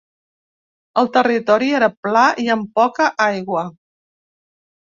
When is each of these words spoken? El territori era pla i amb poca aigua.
El 1.01 1.09
territori 1.17 1.69
era 1.81 1.91
pla 2.07 2.25
i 2.47 2.51
amb 2.55 2.73
poca 2.81 3.09
aigua. 3.29 3.69